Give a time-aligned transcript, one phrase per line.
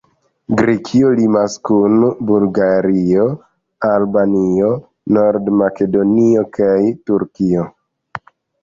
[0.59, 1.99] Grekio limas kun
[2.31, 3.27] Bulgario,
[3.91, 4.71] Albanio,
[5.19, 6.75] Nord-Makedonio kaj
[7.13, 7.73] Turkio.